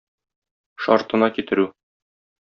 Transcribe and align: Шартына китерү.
Шартына 0.85 1.29
китерү. 1.35 1.67